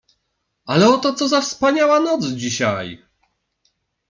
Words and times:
"Ale 0.65 0.89
oto 0.89 1.13
co 1.13 1.27
za 1.27 1.41
wspaniała 1.41 1.99
noc 1.99 2.25
dzisiaj!" 2.25 3.05